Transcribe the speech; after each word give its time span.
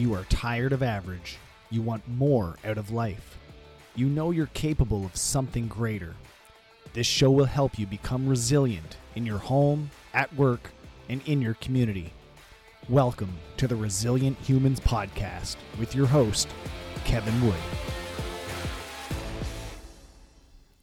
You 0.00 0.14
are 0.14 0.24
tired 0.30 0.72
of 0.72 0.82
average. 0.82 1.36
You 1.68 1.82
want 1.82 2.08
more 2.08 2.56
out 2.64 2.78
of 2.78 2.90
life. 2.90 3.36
You 3.94 4.06
know 4.06 4.30
you're 4.30 4.46
capable 4.54 5.04
of 5.04 5.14
something 5.14 5.68
greater. 5.68 6.14
This 6.94 7.06
show 7.06 7.30
will 7.30 7.44
help 7.44 7.78
you 7.78 7.86
become 7.86 8.26
resilient 8.26 8.96
in 9.14 9.26
your 9.26 9.36
home, 9.36 9.90
at 10.14 10.34
work, 10.34 10.70
and 11.10 11.20
in 11.28 11.42
your 11.42 11.52
community. 11.52 12.14
Welcome 12.88 13.34
to 13.58 13.68
the 13.68 13.76
Resilient 13.76 14.38
Humans 14.38 14.80
Podcast 14.80 15.56
with 15.78 15.94
your 15.94 16.06
host, 16.06 16.48
Kevin 17.04 17.38
Wood. 17.44 17.60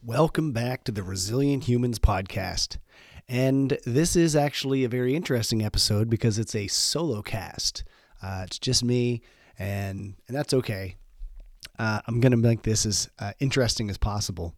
Welcome 0.06 0.52
back 0.52 0.84
to 0.84 0.92
the 0.92 1.02
Resilient 1.02 1.64
Humans 1.64 1.98
Podcast. 1.98 2.78
And 3.28 3.80
this 3.84 4.16
is 4.16 4.36
actually 4.36 4.84
a 4.84 4.90
very 4.90 5.16
interesting 5.16 5.66
episode 5.66 6.08
because 6.08 6.38
it's 6.38 6.54
a 6.54 6.68
solo 6.68 7.24
cast. 7.24 7.84
Uh, 8.22 8.44
it's 8.46 8.60
just 8.60 8.84
me, 8.84 9.22
and, 9.60 10.16
and 10.28 10.36
that's 10.36 10.54
okay. 10.54 10.96
Uh, 11.80 12.02
I'm 12.08 12.20
to 12.32 12.38
make 12.38 12.64
this 12.64 12.86
as 12.86 13.10
uh, 13.20 13.34
interesting 13.40 13.90
as 13.90 13.98
possible. 13.98 14.56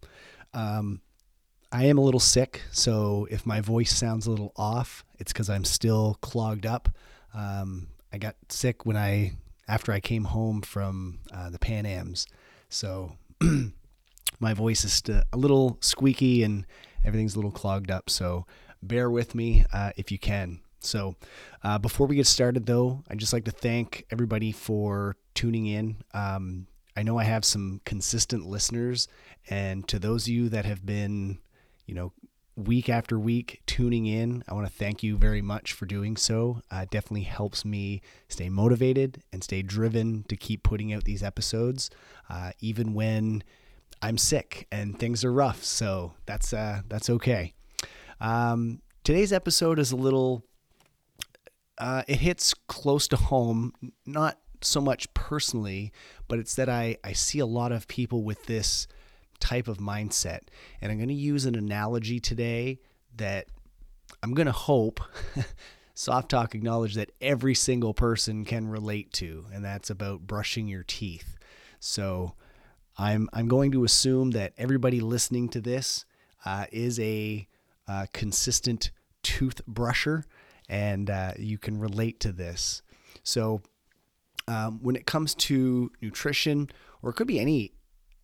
Um, 0.54 1.02
I 1.72 1.86
am 1.86 1.98
a 1.98 2.02
little 2.02 2.20
sick, 2.20 2.62
so 2.72 3.27
if 3.30 3.45
my 3.45 3.62
voice 3.62 3.95
sounds 3.95 4.26
a 4.26 4.31
little 4.31 4.53
off, 4.55 5.03
it's 5.20 5.31
because 5.31 5.50
I'm 5.50 5.66
still 5.66 6.17
clogged 6.22 6.66
up. 6.66 6.90
Um, 7.34 7.88
I 8.12 8.17
got 8.17 8.36
sick 8.50 8.86
when 8.86 8.98
I 8.98 9.34
after 9.67 9.91
I 9.91 10.00
came 10.00 10.23
home 10.23 10.62
from 10.62 11.20
uh, 11.31 11.52
the 11.52 11.59
Pan 11.59 11.86
Ams, 11.86 12.26
so 12.70 13.12
my 14.39 14.53
voice 14.53 14.84
is 14.84 15.03
a 15.31 15.38
little 15.38 15.78
squeaky 15.81 16.41
and 16.41 16.66
everything's 17.06 17.36
a 17.36 17.38
little 17.38 17.52
clogged 17.52 17.91
up. 17.91 18.09
So 18.09 18.47
bear 18.81 19.12
with 19.12 19.36
me 19.36 19.66
uh, 19.72 19.91
if 19.95 20.12
you 20.12 20.17
can. 20.17 20.62
So 20.80 21.16
uh, 21.63 21.77
before 21.77 22.08
we 22.08 22.16
get 22.16 22.27
started, 22.27 22.66
though, 22.66 23.03
I'd 23.09 23.17
just 23.17 23.33
like 23.33 23.45
to 23.45 23.52
thank 23.52 24.05
everybody 24.11 24.52
for 24.52 25.16
tuning 25.33 25.67
in. 25.67 25.97
Um, 26.13 26.67
I 26.95 27.03
know 27.03 27.17
I 27.17 27.23
have 27.23 27.45
some 27.45 27.81
consistent 27.85 28.45
listeners, 28.45 29.07
and 29.50 29.88
to 29.88 30.00
those 30.00 30.23
of 30.23 30.30
you 30.30 30.50
that 30.50 30.66
have 30.66 30.85
been, 30.85 31.39
you 31.85 31.95
know, 31.95 32.13
week 32.55 32.89
after 32.89 33.17
week 33.17 33.61
tuning 33.66 34.05
in, 34.05 34.44
I 34.47 34.53
want 34.53 34.67
to 34.67 34.73
thank 34.73 35.02
you 35.02 35.16
very 35.17 35.41
much 35.41 35.72
for 35.72 35.85
doing 35.85 36.17
so. 36.17 36.61
Uh, 36.69 36.80
it 36.83 36.89
definitely 36.89 37.23
helps 37.23 37.63
me 37.63 38.02
stay 38.27 38.50
motivated 38.50 39.23
and 39.31 39.44
stay 39.44 39.61
driven 39.61 40.23
to 40.27 40.35
keep 40.35 40.63
putting 40.63 40.91
out 40.91 41.05
these 41.05 41.23
episodes, 41.23 41.89
uh, 42.30 42.52
even 42.59 42.94
when 42.94 43.44
I'm 44.02 44.17
sick 44.17 44.67
and 44.72 44.97
things 44.97 45.23
are 45.23 45.31
rough, 45.31 45.63
so 45.63 46.13
that's 46.25 46.53
uh, 46.53 46.81
that's 46.88 47.09
okay. 47.09 47.53
Um, 48.19 48.81
today's 49.03 49.33
episode 49.33 49.80
is 49.80 49.91
a 49.91 49.97
little. 49.97 50.44
Uh, 51.80 52.03
it 52.08 52.19
hits 52.19 52.53
close 52.67 53.08
to 53.08 53.16
home, 53.16 53.73
not 54.05 54.38
so 54.61 54.81
much 54.81 55.11
personally, 55.13 55.91
but 56.27 56.39
it's 56.39 56.55
that 56.55 56.69
I 56.69 56.97
I 57.03 57.13
see 57.13 57.39
a 57.39 57.45
lot 57.45 57.72
of 57.72 57.88
people 57.88 58.23
with 58.23 58.45
this 58.45 58.88
type 59.39 59.67
of 59.67 59.77
mindset, 59.77 60.41
and 60.81 60.91
I'm 60.91 60.97
going 60.97 61.09
to 61.09 61.16
use 61.16 61.45
an 61.45 61.55
analogy 61.55 62.19
today 62.19 62.80
that 63.16 63.47
I'm 64.22 64.33
going 64.33 64.47
to 64.47 64.52
hope. 64.52 65.00
Soft 65.94 66.30
Talk 66.30 66.55
acknowledge 66.55 66.95
that 66.95 67.11
every 67.19 67.53
single 67.53 67.94
person 67.94 68.45
can 68.45 68.69
relate 68.69 69.11
to, 69.13 69.45
and 69.53 69.63
that's 69.63 69.89
about 69.89 70.22
brushing 70.22 70.67
your 70.67 70.83
teeth. 70.83 71.38
So, 71.80 72.35
I'm 72.97 73.30
I'm 73.31 73.47
going 73.47 73.72
to 73.72 73.85
assume 73.85 74.31
that 74.31 74.53
everybody 74.57 75.00
listening 75.00 75.50
to 75.50 75.61
this 75.61 76.05
uh, 76.45 76.66
is 76.72 77.00
a 77.00 77.47
uh, 77.88 78.05
consistent 78.13 78.91
toothbrusher, 79.23 80.25
and 80.69 81.09
uh, 81.09 81.34
you 81.38 81.57
can 81.57 81.80
relate 81.80 82.19
to 82.22 82.31
this. 82.31 82.81
So, 83.24 83.62
um, 84.47 84.80
when 84.81 84.96
it 84.96 85.06
comes 85.06 85.35
to 85.35 85.91
nutrition, 86.02 86.69
or 87.02 87.12
it 87.12 87.13
could 87.13 87.28
be 87.28 87.40
any 87.40 87.74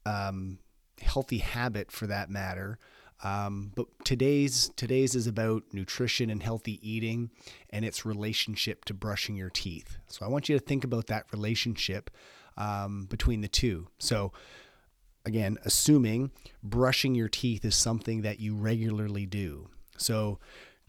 um, 0.06 0.60
healthy 1.02 1.40
habit 1.40 1.92
for 1.92 2.08
that 2.08 2.30
matter, 2.30 2.80
um, 3.24 3.72
but 3.76 3.88
today's 4.04 4.72
today's 4.76 5.16
is 5.16 5.28
about 5.28 5.64
nutrition 5.72 6.30
and 6.30 6.42
healthy 6.42 6.80
eating 6.88 7.32
and 7.70 7.86
its 7.86 8.06
relationship 8.06 8.86
to 8.86 8.94
brushing 8.94 9.36
your 9.36 9.50
teeth. 9.50 9.98
So 10.08 10.26
I 10.26 10.30
want 10.30 10.50
you 10.50 10.58
to 10.58 10.64
think 10.64 10.84
about 10.84 11.08
that 11.08 11.26
relationship 11.32 12.10
um, 12.58 13.06
between 13.10 13.42
the 13.42 13.48
two. 13.48 13.88
So 14.00 14.32
again, 15.26 15.58
assuming 15.66 16.32
brushing 16.64 17.16
your 17.16 17.30
teeth 17.30 17.66
is 17.66 17.76
something 17.76 18.22
that 18.22 18.40
you 18.40 18.56
regularly 18.56 19.26
do. 19.26 19.70
So, 19.98 20.40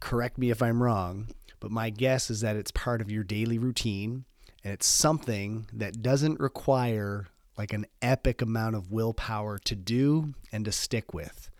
correct 0.00 0.36
me 0.36 0.50
if 0.50 0.60
I'm 0.62 0.82
wrong, 0.82 1.28
but 1.60 1.70
my 1.70 1.90
guess 1.90 2.30
is 2.30 2.40
that 2.40 2.56
it's 2.56 2.70
part 2.70 3.00
of 3.00 3.10
your 3.10 3.24
daily 3.24 3.58
routine 3.58 4.24
and 4.62 4.72
it's 4.72 4.86
something 4.86 5.66
that 5.72 6.02
doesn't 6.02 6.40
require 6.40 7.28
like 7.56 7.72
an 7.72 7.86
epic 8.02 8.42
amount 8.42 8.76
of 8.76 8.90
willpower 8.90 9.58
to 9.58 9.74
do 9.74 10.34
and 10.52 10.64
to 10.64 10.72
stick 10.72 11.14
with. 11.14 11.50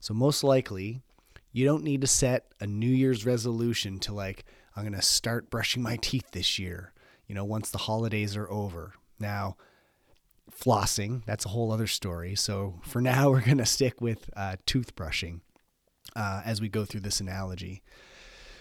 So, 0.00 0.14
most 0.14 0.42
likely, 0.42 1.02
you 1.52 1.64
don't 1.64 1.84
need 1.84 2.00
to 2.00 2.06
set 2.06 2.46
a 2.60 2.66
New 2.66 2.90
Year's 2.90 3.24
resolution 3.24 3.98
to 4.00 4.12
like, 4.12 4.44
I'm 4.74 4.82
going 4.82 4.94
to 4.94 5.02
start 5.02 5.50
brushing 5.50 5.82
my 5.82 5.96
teeth 5.96 6.32
this 6.32 6.58
year, 6.58 6.92
you 7.26 7.34
know, 7.34 7.44
once 7.44 7.70
the 7.70 7.78
holidays 7.78 8.36
are 8.36 8.50
over. 8.50 8.94
Now, 9.20 9.56
flossing. 10.50 11.24
That's 11.26 11.44
a 11.44 11.50
whole 11.50 11.72
other 11.72 11.86
story. 11.86 12.34
So 12.34 12.80
for 12.82 13.00
now, 13.02 13.30
we're 13.30 13.40
going 13.40 13.58
to 13.58 13.66
stick 13.66 14.00
with 14.00 14.30
uh, 14.36 14.56
toothbrushing 14.66 15.40
uh, 16.16 16.42
as 16.44 16.60
we 16.60 16.68
go 16.68 16.84
through 16.84 17.00
this 17.00 17.20
analogy. 17.20 17.82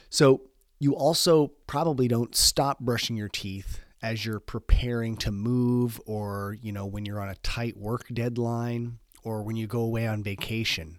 So 0.10 0.42
you 0.84 0.96
also 0.96 1.48
probably 1.66 2.10
don't 2.10 2.36
stop 2.36 2.80
brushing 2.80 3.16
your 3.16 3.30
teeth 3.30 3.80
as 4.02 4.26
you're 4.26 4.42
preparing 4.42 5.16
to 5.16 5.32
move 5.32 6.00
or, 6.06 6.58
you 6.62 6.74
know, 6.74 6.86
when 6.86 7.06
you're 7.06 7.22
on 7.22 7.30
a 7.30 7.36
tight 7.36 7.78
work 7.78 8.06
deadline 8.12 9.00
or 9.24 9.44
when 9.44 9.56
you 9.56 9.66
go 9.66 9.80
away 9.80 10.06
on 10.06 10.22
vacation. 10.22 10.98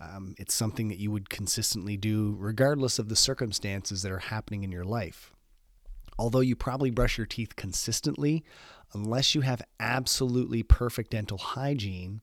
Um, 0.00 0.36
it's 0.38 0.54
something 0.54 0.86
that 0.88 0.98
you 0.98 1.10
would 1.10 1.28
consistently 1.28 1.96
do 1.96 2.36
regardless 2.38 3.00
of 3.00 3.08
the 3.08 3.16
circumstances 3.16 4.02
that 4.02 4.12
are 4.12 4.18
happening 4.18 4.62
in 4.62 4.70
your 4.70 4.84
life. 4.84 5.32
Although 6.16 6.40
you 6.40 6.54
probably 6.54 6.90
brush 6.90 7.18
your 7.18 7.26
teeth 7.26 7.56
consistently, 7.56 8.44
unless 8.94 9.34
you 9.34 9.40
have 9.40 9.60
absolutely 9.80 10.62
perfect 10.62 11.10
dental 11.10 11.38
hygiene, 11.38 12.20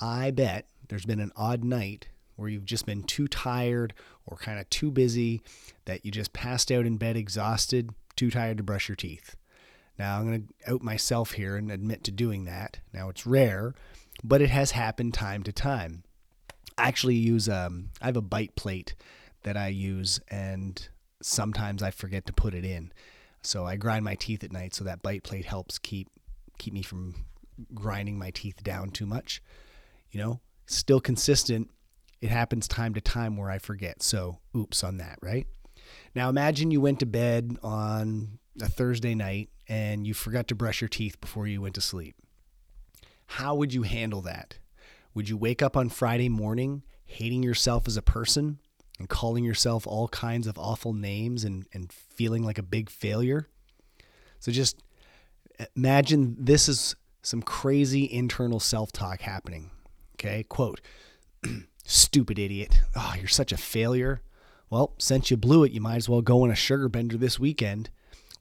I 0.00 0.30
bet 0.30 0.68
there's 0.88 1.04
been 1.04 1.20
an 1.20 1.32
odd 1.36 1.64
night 1.64 2.08
where 2.36 2.48
you've 2.48 2.64
just 2.64 2.86
been 2.86 3.02
too 3.02 3.28
tired 3.28 3.94
or 4.26 4.36
kind 4.36 4.58
of 4.58 4.68
too 4.70 4.90
busy 4.90 5.42
that 5.84 6.04
you 6.04 6.10
just 6.10 6.32
passed 6.32 6.70
out 6.72 6.86
in 6.86 6.96
bed 6.96 7.16
exhausted, 7.16 7.90
too 8.16 8.30
tired 8.30 8.56
to 8.56 8.62
brush 8.62 8.88
your 8.88 8.96
teeth. 8.96 9.36
Now, 9.98 10.18
I'm 10.18 10.26
going 10.26 10.48
to 10.48 10.72
out 10.72 10.82
myself 10.82 11.32
here 11.32 11.56
and 11.56 11.70
admit 11.70 12.02
to 12.04 12.10
doing 12.10 12.44
that. 12.44 12.80
Now, 12.92 13.08
it's 13.08 13.26
rare, 13.26 13.74
but 14.22 14.42
it 14.42 14.50
has 14.50 14.72
happened 14.72 15.14
time 15.14 15.42
to 15.44 15.52
time. 15.52 16.02
I 16.76 16.88
actually 16.88 17.14
use 17.14 17.48
um, 17.48 17.90
I 18.02 18.06
have 18.06 18.16
a 18.16 18.22
bite 18.22 18.56
plate 18.56 18.94
that 19.44 19.56
I 19.56 19.68
use, 19.68 20.20
and 20.28 20.88
sometimes 21.22 21.82
I 21.82 21.90
forget 21.90 22.26
to 22.26 22.32
put 22.32 22.54
it 22.54 22.64
in. 22.64 22.92
So 23.42 23.66
I 23.66 23.76
grind 23.76 24.04
my 24.04 24.14
teeth 24.14 24.42
at 24.42 24.52
night 24.52 24.74
so 24.74 24.84
that 24.84 25.02
bite 25.02 25.22
plate 25.22 25.44
helps 25.44 25.78
keep 25.78 26.08
keep 26.58 26.72
me 26.72 26.82
from 26.82 27.14
grinding 27.74 28.18
my 28.18 28.30
teeth 28.30 28.62
down 28.62 28.90
too 28.90 29.06
much. 29.06 29.42
You 30.10 30.20
know, 30.20 30.40
still 30.66 31.00
consistent. 31.00 31.70
It 32.24 32.30
happens 32.30 32.66
time 32.66 32.94
to 32.94 33.02
time 33.02 33.36
where 33.36 33.50
I 33.50 33.58
forget. 33.58 34.02
So, 34.02 34.38
oops 34.56 34.82
on 34.82 34.96
that, 34.96 35.18
right? 35.20 35.46
Now 36.14 36.30
imagine 36.30 36.70
you 36.70 36.80
went 36.80 37.00
to 37.00 37.06
bed 37.06 37.58
on 37.62 38.38
a 38.62 38.68
Thursday 38.68 39.14
night 39.14 39.50
and 39.68 40.06
you 40.06 40.14
forgot 40.14 40.48
to 40.48 40.54
brush 40.54 40.80
your 40.80 40.88
teeth 40.88 41.20
before 41.20 41.46
you 41.46 41.60
went 41.60 41.74
to 41.74 41.82
sleep. 41.82 42.16
How 43.26 43.54
would 43.54 43.74
you 43.74 43.82
handle 43.82 44.22
that? 44.22 44.58
Would 45.12 45.28
you 45.28 45.36
wake 45.36 45.60
up 45.60 45.76
on 45.76 45.90
Friday 45.90 46.30
morning 46.30 46.82
hating 47.04 47.42
yourself 47.42 47.86
as 47.86 47.98
a 47.98 48.02
person? 48.02 48.58
and 48.98 49.08
calling 49.08 49.44
yourself 49.44 49.86
all 49.86 50.08
kinds 50.08 50.46
of 50.46 50.56
awful 50.56 50.92
names 50.92 51.44
and, 51.44 51.66
and 51.72 51.92
feeling 51.92 52.44
like 52.44 52.58
a 52.58 52.62
big 52.62 52.88
failure. 52.88 53.48
So 54.38 54.52
just 54.52 54.82
imagine 55.74 56.36
this 56.38 56.68
is 56.68 56.94
some 57.22 57.42
crazy 57.42 58.10
internal 58.10 58.60
self 58.60 58.92
talk 58.92 59.20
happening. 59.20 59.70
Okay, 60.14 60.44
quote, 60.44 60.80
stupid 61.84 62.38
idiot. 62.38 62.80
Oh, 62.96 63.14
you're 63.16 63.28
such 63.28 63.52
a 63.52 63.56
failure. 63.56 64.22
Well, 64.70 64.94
since 64.98 65.30
you 65.30 65.36
blew 65.36 65.64
it, 65.64 65.72
you 65.72 65.80
might 65.80 65.96
as 65.96 66.08
well 66.08 66.22
go 66.22 66.42
on 66.42 66.50
a 66.50 66.56
sugar 66.56 66.88
bender 66.88 67.16
this 67.16 67.38
weekend. 67.38 67.90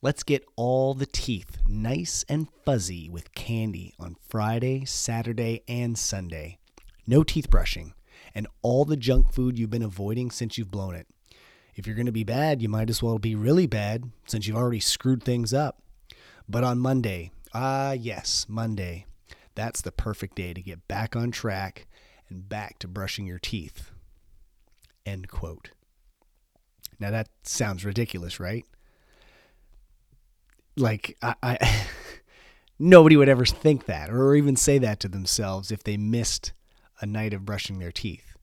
Let's 0.01 0.23
get 0.23 0.43
all 0.55 0.93
the 0.93 1.05
teeth 1.05 1.59
nice 1.67 2.25
and 2.27 2.47
fuzzy 2.65 3.09
with 3.09 3.33
candy 3.35 3.93
on 3.99 4.15
Friday, 4.27 4.83
Saturday, 4.85 5.63
and 5.67 5.97
Sunday. 5.97 6.57
No 7.05 7.23
teeth 7.23 7.49
brushing 7.49 7.93
and 8.33 8.47
all 8.61 8.85
the 8.85 8.97
junk 8.97 9.31
food 9.31 9.57
you've 9.57 9.69
been 9.69 9.83
avoiding 9.83 10.31
since 10.31 10.57
you've 10.57 10.71
blown 10.71 10.95
it. 10.95 11.07
If 11.75 11.87
you're 11.87 11.95
going 11.95 12.05
to 12.05 12.11
be 12.11 12.23
bad, 12.23 12.61
you 12.61 12.69
might 12.69 12.89
as 12.89 13.01
well 13.01 13.17
be 13.17 13.35
really 13.35 13.67
bad 13.67 14.09
since 14.25 14.47
you've 14.47 14.57
already 14.57 14.79
screwed 14.79 15.23
things 15.23 15.53
up. 15.53 15.81
But 16.47 16.63
on 16.63 16.79
Monday, 16.79 17.31
ah, 17.53 17.93
yes, 17.93 18.45
Monday, 18.49 19.05
that's 19.55 19.81
the 19.81 19.91
perfect 19.91 20.35
day 20.35 20.53
to 20.53 20.61
get 20.61 20.87
back 20.87 21.15
on 21.15 21.31
track 21.31 21.87
and 22.33 22.49
back 22.49 22.79
to 22.79 22.87
brushing 22.87 23.25
your 23.25 23.39
teeth. 23.39 23.91
End 25.05 25.29
quote. 25.29 25.71
Now 26.99 27.11
that 27.11 27.29
sounds 27.43 27.85
ridiculous, 27.85 28.39
right? 28.39 28.65
like 30.77 31.17
I, 31.21 31.35
I 31.43 31.85
nobody 32.79 33.15
would 33.15 33.29
ever 33.29 33.45
think 33.45 33.85
that 33.85 34.09
or 34.09 34.35
even 34.35 34.55
say 34.55 34.77
that 34.79 34.99
to 35.01 35.07
themselves 35.07 35.71
if 35.71 35.83
they 35.83 35.97
missed 35.97 36.53
a 37.01 37.05
night 37.05 37.33
of 37.33 37.45
brushing 37.45 37.79
their 37.79 37.91
teeth. 37.91 38.35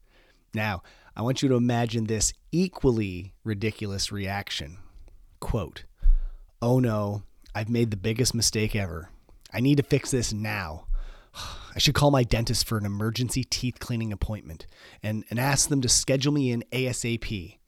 Now, 0.52 0.82
I 1.16 1.22
want 1.22 1.42
you 1.42 1.48
to 1.48 1.54
imagine 1.54 2.04
this 2.04 2.32
equally 2.52 3.34
ridiculous 3.44 4.12
reaction. 4.12 4.78
Quote, 5.38 5.84
Oh 6.60 6.78
no, 6.78 7.22
I've 7.54 7.70
made 7.70 7.90
the 7.90 7.96
biggest 7.96 8.34
mistake 8.34 8.76
ever. 8.76 9.10
I 9.52 9.60
need 9.60 9.76
to 9.76 9.82
fix 9.82 10.10
this 10.10 10.32
now. 10.32 10.86
I 11.74 11.78
should 11.78 11.94
call 11.94 12.10
my 12.10 12.24
dentist 12.24 12.66
for 12.66 12.78
an 12.78 12.86
emergency 12.86 13.44
teeth 13.44 13.78
cleaning 13.78 14.12
appointment 14.12 14.66
and, 15.02 15.24
and 15.30 15.38
ask 15.38 15.68
them 15.68 15.80
to 15.82 15.88
schedule 15.88 16.32
me 16.32 16.50
in 16.50 16.64
ASAP. 16.72 17.58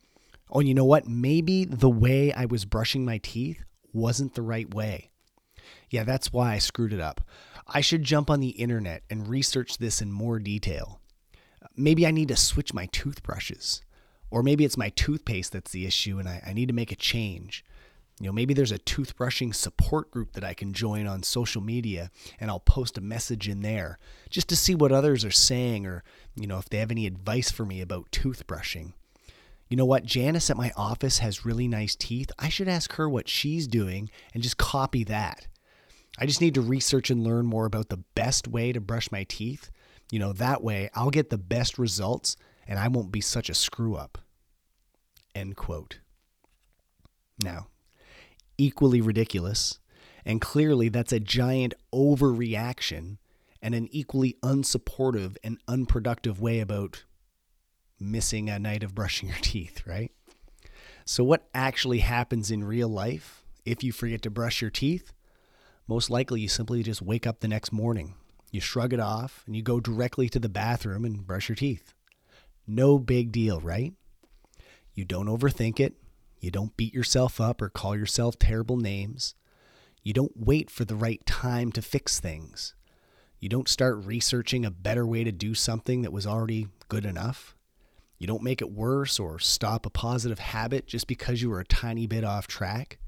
Oh, 0.51 0.61
you 0.61 0.75
know 0.75 0.85
what? 0.85 1.09
Maybe 1.09 1.65
the 1.65 1.91
way 1.91 2.33
I 2.33 2.45
was 2.45 2.65
brushing 2.65 3.05
my 3.05 3.19
teeth 3.19 3.63
wasn't 3.93 4.35
the 4.35 4.43
right 4.43 4.73
way. 4.73 5.11
Yeah, 5.91 6.05
that's 6.05 6.33
why 6.33 6.55
I 6.55 6.59
screwed 6.59 6.93
it 6.93 7.01
up. 7.01 7.21
I 7.67 7.81
should 7.81 8.03
jump 8.03 8.29
on 8.29 8.41
the 8.41 8.51
internet 8.51 9.03
and 9.09 9.29
research 9.29 9.79
this 9.79 10.03
in 10.03 10.13
more 10.13 10.39
detail. 10.39 11.01
Maybe 11.77 12.07
I 12.07 12.11
need 12.11 12.29
to 12.29 12.37
switch 12.37 12.75
my 12.75 12.87
toothbrushes. 12.87 13.83
Or 14.31 14.43
maybe 14.43 14.65
it's 14.65 14.79
my 14.79 14.89
toothpaste 14.91 15.53
that's 15.53 15.73
the 15.73 15.87
issue 15.87 16.19
and 16.19 16.29
I, 16.29 16.43
I 16.47 16.53
need 16.55 16.69
to 16.69 16.75
make 16.75 16.91
a 16.91 16.97
change. 16.97 17.65
You 18.23 18.29
know, 18.29 18.33
maybe 18.33 18.55
there's 18.55 18.71
a 18.71 18.79
toothbrushing 18.79 19.53
support 19.53 20.13
group 20.13 20.35
that 20.35 20.45
I 20.45 20.55
can 20.55 20.73
join 20.73 21.09
on 21.09 21.25
social 21.25 21.61
media 21.61 22.13
and 22.39 22.53
I'll 22.53 22.61
post 22.61 22.97
a 22.97 23.01
message 23.01 23.49
in 23.49 23.63
there 23.63 23.99
just 24.31 24.49
to 24.51 24.55
see 24.55 24.77
what 24.77 24.93
others 24.93 25.25
are 25.25 25.33
saying 25.33 25.87
or, 25.87 26.05
you 26.37 26.47
know, 26.47 26.59
if 26.59 26.69
they 26.69 26.79
have 26.79 26.93
any 26.93 27.09
advice 27.09 27.51
for 27.51 27.65
me 27.65 27.81
about 27.81 28.13
toothbrushing. 28.13 28.93
You 29.69 29.77
know 29.77 29.85
what? 29.85 30.07
Janice 30.07 30.51
at 30.51 30.57
my 30.57 30.71
office 30.77 31.19
has 31.19 31.45
really 31.45 31.67
nice 31.67 31.97
teeth. 31.97 32.31
I 32.39 32.49
should 32.49 32.69
ask 32.69 32.93
her 32.93 33.09
what 33.09 33.29
she's 33.29 33.67
doing 33.67 34.09
and 34.33 34.41
just 34.41 34.57
copy 34.57 35.03
that. 35.03 35.49
I 36.17 36.25
just 36.25 36.41
need 36.41 36.55
to 36.55 36.61
research 36.61 37.11
and 37.11 37.25
learn 37.25 37.47
more 37.47 37.67
about 37.67 37.89
the 37.89 38.05
best 38.15 38.47
way 38.47 38.71
to 38.71 38.81
brush 38.81 39.11
my 39.11 39.25
teeth. 39.25 39.73
You 40.13 40.21
know, 40.21 40.33
that 40.35 40.63
way 40.63 40.91
I'll 40.95 41.11
get 41.11 41.31
the 41.31 41.39
best 41.39 41.77
results 41.77 42.37
and 42.69 42.79
I 42.79 42.87
won't 42.87 43.11
be 43.11 43.21
such 43.21 43.51
a 43.51 43.55
screw 43.55 43.97
up. 43.97 44.19
End 45.35 45.57
quote. 45.57 45.99
Now, 47.43 47.67
equally 48.63 49.01
ridiculous, 49.01 49.81
and 50.25 50.41
clearly 50.41 50.89
that's 50.89 51.13
a 51.13 51.19
giant 51.19 51.75
overreaction 51.93 53.17
and 53.61 53.75
an 53.75 53.89
equally 53.91 54.37
unsupportive 54.43 55.37
and 55.43 55.59
unproductive 55.67 56.41
way 56.41 56.61
about 56.61 57.05
missing 57.99 58.49
a 58.49 58.61
night 58.61 58.85
of 58.85 58.95
brushing 58.95 59.29
your 59.29 59.39
teeth, 59.43 59.85
right? 59.85 60.13
So, 61.05 61.25
what 61.25 61.49
actually 61.53 61.99
happens 61.99 62.53
in 62.53 62.63
real 62.63 62.89
life 62.89 63.45
if 63.65 63.83
you 63.83 63.91
forget 63.91 64.23
to 64.23 64.31
brush 64.31 64.63
your 64.63 64.71
teeth? 64.71 65.13
Most 65.89 66.09
likely, 66.09 66.41
you 66.41 66.49
simply 66.49 66.85
just 66.85 67.03
wake 67.03 67.27
up 67.27 67.41
the 67.41 67.49
next 67.49 67.73
morning, 67.73 68.15
you 68.53 68.61
shrug 68.61 68.93
it 68.93 69.01
off, 69.01 69.43
and 69.47 69.57
you 69.57 69.63
go 69.63 69.81
directly 69.81 70.29
to 70.29 70.39
the 70.39 70.49
bathroom 70.49 71.05
and 71.05 71.27
brush 71.27 71.49
your 71.49 71.57
teeth. 71.57 71.93
No 72.65 73.01
big 73.01 73.33
deal, 73.33 73.61
right? 73.61 73.93
You 74.95 75.05
don't 75.05 75.27
overthink 75.27 75.81
it. 75.81 75.95
You 76.43 76.51
don't 76.51 76.77
beat 76.77 76.93
yourself 76.93 77.41
up 77.41 77.63
or 77.63 77.69
call 77.69 77.97
yourself 77.97 78.37
terrible 78.37 78.77
names. 78.77 79.37
You 80.03 80.13
don't 80.13 80.33
wait 80.35 80.71
for 80.71 80.85
the 80.85 80.97
right 80.97 81.25
time 81.25 81.71
to 81.71 81.81
fix 81.81 82.19
things. 82.19 82.75
You 83.39 83.49
don't 83.49 83.69
start 83.69 84.05
researching 84.05 84.65
a 84.65 84.71
better 84.73 85.07
way 85.07 85.23
to 85.23 85.31
do 85.31 85.55
something 85.55 86.03
that 86.03 86.13
was 86.13 86.27
already 86.27 86.67
good 86.89 87.07
enough. 87.07 87.57
You 88.19 88.27
don't 88.27 88.43
make 88.43 88.61
it 88.61 88.73
worse 88.73 89.21
or 89.21 89.39
stop 89.39 89.87
a 89.87 89.91
positive 89.91 90.41
habit 90.41 90.89
just 90.89 91.07
because 91.07 91.41
you 91.41 91.49
were 91.49 91.61
a 91.61 91.65
tiny 91.65 92.09
bit 92.09 92.25
off 92.25 92.49
track. 92.49 92.99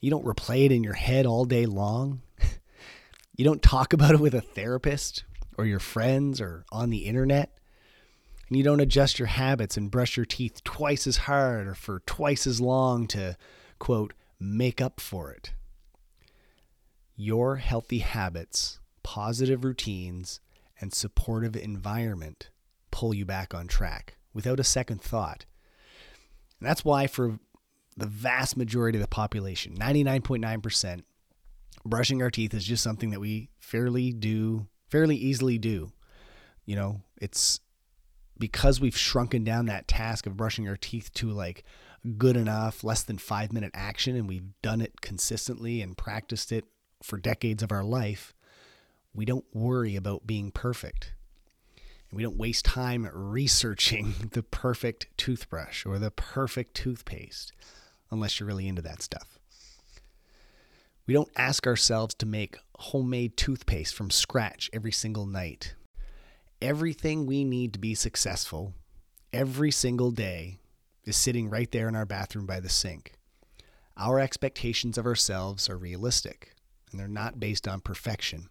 You 0.00 0.10
don't 0.10 0.24
replay 0.24 0.64
it 0.64 0.72
in 0.72 0.84
your 0.84 0.94
head 0.94 1.26
all 1.26 1.44
day 1.44 1.66
long. 1.66 2.22
you 3.36 3.44
don't 3.44 3.62
talk 3.62 3.92
about 3.92 4.14
it 4.14 4.20
with 4.20 4.34
a 4.34 4.40
therapist 4.40 5.24
or 5.58 5.66
your 5.66 5.80
friends 5.80 6.40
or 6.40 6.64
on 6.70 6.90
the 6.90 7.06
internet. 7.06 7.52
And 8.50 8.56
you 8.56 8.64
don't 8.64 8.80
adjust 8.80 9.20
your 9.20 9.28
habits 9.28 9.76
and 9.76 9.92
brush 9.92 10.16
your 10.16 10.26
teeth 10.26 10.64
twice 10.64 11.06
as 11.06 11.18
hard 11.18 11.68
or 11.68 11.74
for 11.74 12.00
twice 12.00 12.48
as 12.48 12.60
long 12.60 13.06
to, 13.08 13.36
quote, 13.78 14.12
make 14.40 14.80
up 14.80 15.00
for 15.00 15.30
it. 15.30 15.52
Your 17.14 17.56
healthy 17.56 18.00
habits, 18.00 18.80
positive 19.04 19.64
routines, 19.64 20.40
and 20.80 20.92
supportive 20.92 21.54
environment 21.54 22.50
pull 22.90 23.14
you 23.14 23.24
back 23.24 23.54
on 23.54 23.68
track 23.68 24.16
without 24.34 24.58
a 24.58 24.64
second 24.64 25.00
thought. 25.00 25.46
And 26.58 26.68
that's 26.68 26.84
why, 26.84 27.06
for 27.06 27.38
the 27.96 28.06
vast 28.06 28.56
majority 28.56 28.98
of 28.98 29.02
the 29.02 29.08
population, 29.08 29.76
99.9%, 29.76 31.02
brushing 31.84 32.20
our 32.20 32.30
teeth 32.30 32.52
is 32.52 32.64
just 32.64 32.82
something 32.82 33.10
that 33.10 33.20
we 33.20 33.50
fairly 33.60 34.12
do, 34.12 34.66
fairly 34.88 35.16
easily 35.16 35.56
do. 35.56 35.92
You 36.64 36.74
know, 36.76 37.02
it's 37.20 37.60
because 38.40 38.80
we've 38.80 38.96
shrunken 38.96 39.44
down 39.44 39.66
that 39.66 39.86
task 39.86 40.26
of 40.26 40.36
brushing 40.36 40.66
our 40.66 40.76
teeth 40.76 41.12
to 41.14 41.30
like 41.30 41.62
good 42.16 42.36
enough, 42.36 42.82
less 42.82 43.02
than 43.02 43.18
five 43.18 43.52
minute 43.52 43.70
action, 43.74 44.16
and 44.16 44.26
we've 44.26 44.60
done 44.62 44.80
it 44.80 45.00
consistently 45.00 45.82
and 45.82 45.96
practiced 45.96 46.50
it 46.50 46.64
for 47.02 47.18
decades 47.18 47.62
of 47.62 47.70
our 47.70 47.84
life, 47.84 48.34
we 49.14 49.24
don't 49.24 49.44
worry 49.52 49.96
about 49.96 50.26
being 50.26 50.50
perfect. 50.50 51.12
And 52.10 52.16
we 52.16 52.22
don't 52.22 52.36
waste 52.36 52.64
time 52.64 53.08
researching 53.12 54.14
the 54.32 54.42
perfect 54.42 55.06
toothbrush 55.16 55.86
or 55.86 55.98
the 55.98 56.10
perfect 56.10 56.74
toothpaste 56.74 57.52
unless 58.10 58.40
you're 58.40 58.46
really 58.46 58.66
into 58.66 58.82
that 58.82 59.02
stuff. 59.02 59.38
We 61.06 61.14
don't 61.14 61.30
ask 61.36 61.66
ourselves 61.66 62.14
to 62.16 62.26
make 62.26 62.56
homemade 62.76 63.36
toothpaste 63.36 63.94
from 63.94 64.10
scratch 64.10 64.70
every 64.72 64.92
single 64.92 65.26
night. 65.26 65.74
Everything 66.62 67.24
we 67.24 67.42
need 67.42 67.72
to 67.72 67.78
be 67.78 67.94
successful 67.94 68.74
every 69.32 69.70
single 69.70 70.10
day 70.10 70.58
is 71.04 71.16
sitting 71.16 71.48
right 71.48 71.70
there 71.70 71.88
in 71.88 71.96
our 71.96 72.04
bathroom 72.04 72.44
by 72.44 72.60
the 72.60 72.68
sink. 72.68 73.14
Our 73.96 74.20
expectations 74.20 74.98
of 74.98 75.06
ourselves 75.06 75.70
are 75.70 75.78
realistic 75.78 76.54
and 76.90 77.00
they're 77.00 77.08
not 77.08 77.40
based 77.40 77.66
on 77.66 77.80
perfection. 77.80 78.50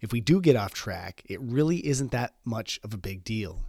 If 0.00 0.12
we 0.12 0.20
do 0.20 0.40
get 0.40 0.54
off 0.54 0.72
track, 0.72 1.22
it 1.26 1.40
really 1.40 1.84
isn't 1.86 2.12
that 2.12 2.34
much 2.44 2.78
of 2.84 2.94
a 2.94 2.98
big 2.98 3.24
deal. 3.24 3.60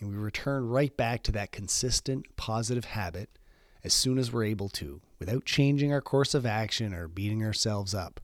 And 0.00 0.10
we 0.10 0.16
return 0.16 0.68
right 0.68 0.96
back 0.96 1.22
to 1.24 1.32
that 1.32 1.52
consistent 1.52 2.26
positive 2.36 2.84
habit 2.84 3.38
as 3.84 3.92
soon 3.92 4.18
as 4.18 4.32
we're 4.32 4.44
able 4.44 4.70
to, 4.70 5.02
without 5.20 5.44
changing 5.44 5.92
our 5.92 6.00
course 6.00 6.34
of 6.34 6.46
action 6.46 6.92
or 6.94 7.06
beating 7.06 7.44
ourselves 7.44 7.94
up. 7.94 8.20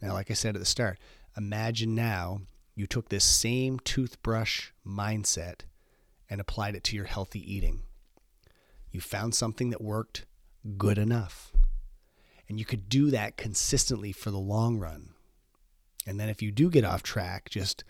Now, 0.00 0.14
like 0.14 0.30
I 0.30 0.34
said 0.34 0.56
at 0.56 0.60
the 0.60 0.66
start, 0.66 0.98
imagine 1.36 1.94
now 1.94 2.40
you 2.78 2.86
took 2.86 3.08
this 3.08 3.24
same 3.24 3.80
toothbrush 3.80 4.70
mindset 4.86 5.62
and 6.30 6.40
applied 6.40 6.76
it 6.76 6.84
to 6.84 6.94
your 6.94 7.06
healthy 7.06 7.40
eating. 7.40 7.82
You 8.92 9.00
found 9.00 9.34
something 9.34 9.70
that 9.70 9.82
worked 9.82 10.26
good 10.76 10.96
enough. 10.96 11.50
And 12.48 12.60
you 12.60 12.64
could 12.64 12.88
do 12.88 13.10
that 13.10 13.36
consistently 13.36 14.12
for 14.12 14.30
the 14.30 14.38
long 14.38 14.78
run. 14.78 15.10
And 16.06 16.20
then 16.20 16.28
if 16.28 16.40
you 16.40 16.52
do 16.52 16.70
get 16.70 16.84
off 16.84 17.02
track, 17.02 17.50
just 17.50 17.82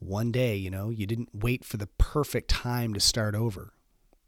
one 0.00 0.32
day, 0.32 0.56
you 0.56 0.68
know, 0.68 0.90
you 0.90 1.06
didn't 1.06 1.30
wait 1.32 1.64
for 1.64 1.76
the 1.76 1.88
perfect 1.96 2.50
time 2.50 2.92
to 2.92 3.00
start 3.00 3.36
over. 3.36 3.72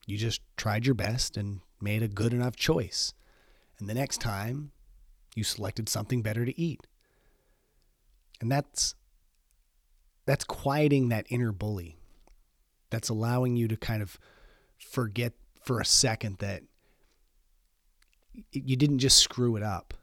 You 0.06 0.16
just 0.16 0.40
tried 0.56 0.86
your 0.86 0.94
best 0.94 1.36
and 1.36 1.62
made 1.80 2.04
a 2.04 2.08
good 2.08 2.32
enough 2.32 2.54
choice. 2.54 3.12
And 3.80 3.88
the 3.88 3.94
next 3.94 4.20
time, 4.20 4.70
you 5.34 5.42
selected 5.42 5.88
something 5.88 6.22
better 6.22 6.44
to 6.44 6.60
eat. 6.60 6.86
And 8.40 8.52
that's 8.52 8.94
that's 10.26 10.44
quieting 10.44 11.08
that 11.08 11.26
inner 11.28 11.52
bully. 11.52 11.96
That's 12.90 13.08
allowing 13.08 13.56
you 13.56 13.68
to 13.68 13.76
kind 13.76 14.02
of 14.02 14.18
forget 14.78 15.32
for 15.64 15.80
a 15.80 15.84
second 15.84 16.38
that 16.38 16.62
you 18.52 18.76
didn't 18.76 18.98
just 18.98 19.18
screw 19.18 19.56
it 19.56 19.62
up 19.62 19.94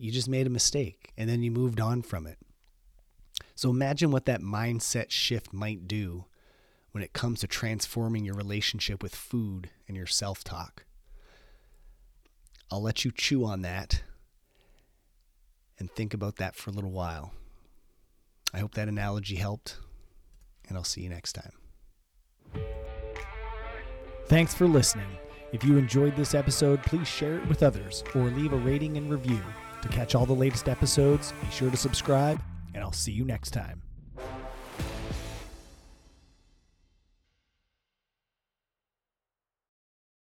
you 0.00 0.10
just 0.10 0.30
made 0.30 0.46
a 0.46 0.50
mistake 0.50 1.12
and 1.18 1.28
then 1.28 1.42
you 1.42 1.50
moved 1.50 1.78
on 1.78 2.00
from 2.00 2.26
it. 2.26 2.38
So 3.54 3.68
imagine 3.68 4.10
what 4.10 4.24
that 4.24 4.40
mindset 4.40 5.10
shift 5.10 5.52
might 5.52 5.86
do 5.86 6.24
when 6.92 7.04
it 7.04 7.12
comes 7.12 7.40
to 7.40 7.46
transforming 7.46 8.24
your 8.24 8.34
relationship 8.34 9.02
with 9.02 9.14
food 9.14 9.68
and 9.86 9.96
your 9.96 10.06
self 10.06 10.42
talk. 10.42 10.86
I'll 12.70 12.80
let 12.80 13.04
you 13.04 13.12
chew 13.14 13.44
on 13.44 13.60
that 13.60 14.02
and 15.78 15.90
think 15.90 16.14
about 16.14 16.36
that 16.36 16.56
for 16.56 16.70
a 16.70 16.72
little 16.72 16.92
while. 16.92 17.34
I 18.52 18.58
hope 18.58 18.74
that 18.74 18.88
analogy 18.88 19.36
helped, 19.36 19.78
and 20.68 20.76
I'll 20.76 20.84
see 20.84 21.02
you 21.02 21.08
next 21.08 21.32
time. 21.34 21.52
Thanks 24.26 24.54
for 24.54 24.66
listening. 24.66 25.08
If 25.52 25.64
you 25.64 25.76
enjoyed 25.76 26.14
this 26.14 26.34
episode, 26.34 26.82
please 26.82 27.08
share 27.08 27.36
it 27.36 27.48
with 27.48 27.62
others 27.62 28.04
or 28.14 28.24
leave 28.24 28.52
a 28.52 28.56
rating 28.56 28.96
and 28.96 29.10
review. 29.10 29.40
To 29.82 29.88
catch 29.88 30.14
all 30.14 30.26
the 30.26 30.32
latest 30.32 30.68
episodes, 30.68 31.32
be 31.40 31.50
sure 31.50 31.70
to 31.70 31.76
subscribe, 31.76 32.40
and 32.74 32.84
I'll 32.84 32.92
see 32.92 33.12
you 33.12 33.24
next 33.24 33.50
time. 33.50 33.82